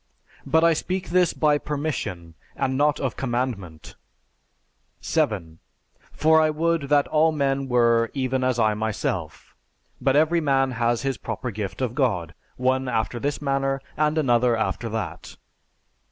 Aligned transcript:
But 0.47 0.63
I 0.63 0.73
speak 0.73 1.09
this 1.09 1.31
by 1.31 1.59
permission, 1.59 2.33
and 2.55 2.75
not 2.75 2.99
of 2.99 3.15
commandment. 3.15 3.93
7. 4.99 5.59
For 6.11 6.41
I 6.41 6.49
would 6.49 6.89
that 6.89 7.07
all 7.09 7.31
men 7.31 7.67
were 7.69 8.09
even 8.15 8.43
as 8.43 8.57
I 8.57 8.73
myself. 8.73 9.53
But 10.01 10.15
every 10.15 10.41
man 10.41 10.71
has 10.71 11.03
his 11.03 11.19
proper 11.19 11.51
gift 11.51 11.83
of 11.83 11.93
God, 11.93 12.33
one 12.57 12.87
after 12.87 13.19
this 13.19 13.43
manner, 13.43 13.79
and 13.95 14.17
another 14.17 14.57
after 14.57 14.89
that. 14.89 15.37